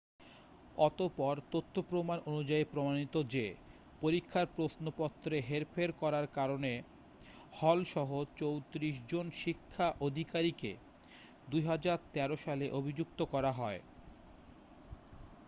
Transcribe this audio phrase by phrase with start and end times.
[0.77, 3.45] অতঃপর তথ্য প্রমাণ অনুযায়ী প্রমাণিত যে,
[4.01, 6.73] পরীক্ষার প্রশ্নপত্রে হেরফের করারকারণে
[7.61, 8.09] হল-সহ
[8.37, 10.71] 34 জন শিক্ষা আধিকারিককে
[11.49, 13.79] 2013 সালে অভিযুক্ত করা হয়।